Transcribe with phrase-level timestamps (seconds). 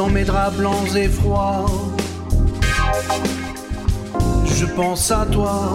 [0.00, 1.66] dans mes draps blancs et froids.
[4.46, 5.74] Je pense à toi.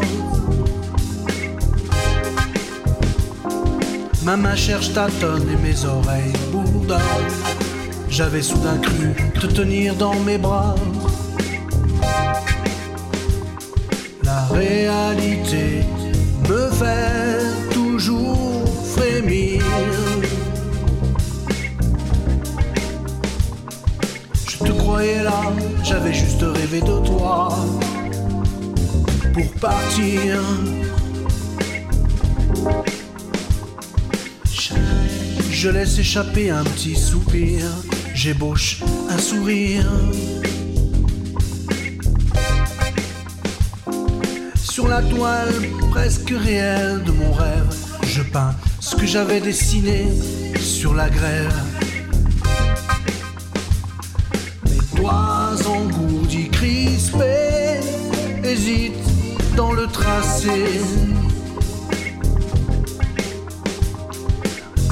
[4.24, 7.36] Ma main cherche tâtonne et mes oreilles bourdonnent.
[8.10, 10.74] J'avais soudain cru te tenir dans mes bras.
[14.24, 15.25] La réalité
[24.96, 25.52] Croyais là,
[25.84, 27.50] j'avais juste rêvé de toi
[29.34, 30.40] pour partir.
[35.52, 37.66] Je laisse échapper un petit soupir,
[38.14, 39.86] j'ébauche un sourire.
[44.56, 45.56] Sur la toile
[45.92, 47.76] presque réelle de mon rêve,
[48.08, 50.06] je peins ce que j'avais dessiné
[50.58, 51.54] sur la grève.
[54.96, 57.80] Mes doigts engourdis, crispés,
[58.44, 60.82] hésitent dans le tracé.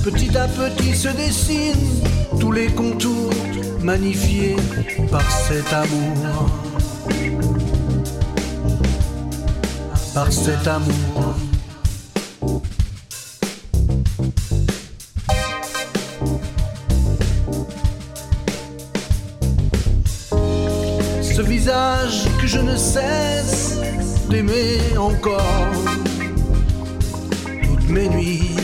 [0.04, 2.04] Petit à petit se dessinent
[2.40, 3.32] tous les contours
[3.82, 4.56] magnifiés
[5.12, 6.50] par cet amour.
[10.14, 11.53] Par cet amour.
[21.58, 23.78] Visage que je ne cesse
[24.28, 25.76] d'aimer encore
[27.64, 28.56] toutes mes nuits.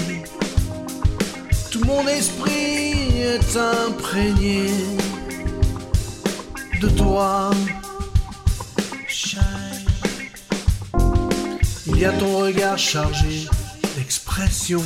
[1.71, 3.51] Tout mon esprit est
[3.85, 4.71] imprégné
[6.81, 7.51] de toi.
[11.85, 13.47] Il y a ton regard chargé
[13.95, 14.81] d'expression.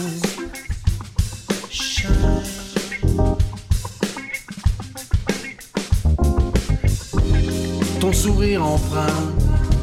[8.14, 9.34] Sourire empreint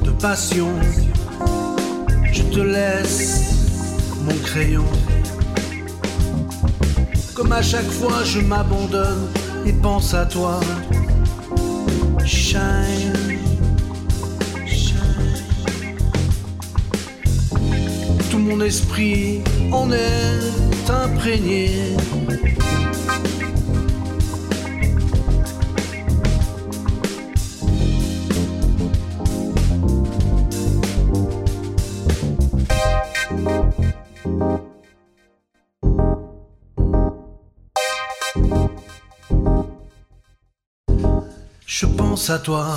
[0.04, 0.68] de passion.
[2.32, 3.56] Je te laisse
[4.22, 4.84] mon crayon.
[7.34, 9.28] Comme à chaque fois je m'abandonne
[9.66, 10.60] et pense à toi.
[12.24, 13.12] Shine.
[18.30, 19.42] Tout mon esprit
[19.72, 21.89] en est imprégné.
[41.80, 42.76] Je pense à toi.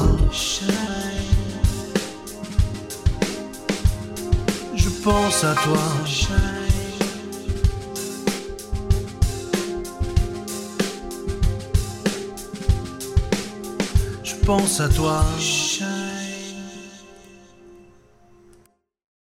[4.74, 5.84] Je pense à toi.
[14.24, 15.26] Je pense à toi.